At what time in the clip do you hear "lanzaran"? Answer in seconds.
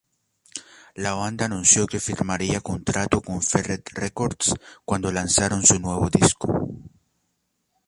5.11-5.63